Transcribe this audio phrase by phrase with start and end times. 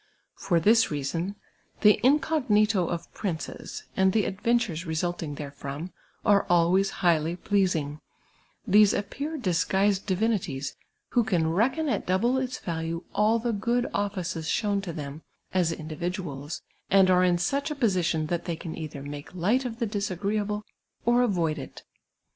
[0.33, 1.35] For this reason
[1.81, 5.93] the incognito of ])rinces, and the adventures resulting therefrom,
[6.25, 7.99] are always highly pleas ing:
[8.67, 10.75] tlu'sr appear disguised divinities,
[11.09, 15.21] who can reckon at double its value all the good t)tHces shown to them
[15.53, 19.65] as indivi duals, and are in such a position that they can either make light
[19.65, 20.63] of the disagreeable
[21.05, 21.83] or avoid it.